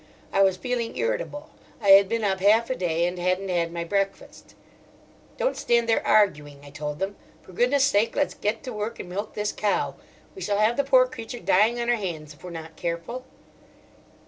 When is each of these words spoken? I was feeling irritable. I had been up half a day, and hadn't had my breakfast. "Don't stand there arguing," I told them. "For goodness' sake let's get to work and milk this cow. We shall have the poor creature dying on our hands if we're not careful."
I 0.33 0.41
was 0.41 0.57
feeling 0.57 0.97
irritable. 0.97 1.51
I 1.79 1.89
had 1.89 2.09
been 2.09 2.23
up 2.23 2.39
half 2.39 2.71
a 2.71 2.75
day, 2.75 3.05
and 3.05 3.19
hadn't 3.19 3.49
had 3.49 3.71
my 3.71 3.83
breakfast. 3.83 4.55
"Don't 5.37 5.55
stand 5.55 5.87
there 5.87 6.03
arguing," 6.03 6.61
I 6.63 6.71
told 6.71 6.97
them. 6.97 7.15
"For 7.43 7.51
goodness' 7.53 7.83
sake 7.83 8.15
let's 8.15 8.33
get 8.33 8.63
to 8.63 8.73
work 8.73 8.99
and 8.99 9.07
milk 9.07 9.35
this 9.35 9.51
cow. 9.51 9.93
We 10.33 10.41
shall 10.41 10.57
have 10.57 10.75
the 10.75 10.83
poor 10.83 11.05
creature 11.05 11.39
dying 11.39 11.79
on 11.79 11.87
our 11.87 11.97
hands 11.97 12.33
if 12.33 12.43
we're 12.43 12.49
not 12.49 12.75
careful." 12.77 13.25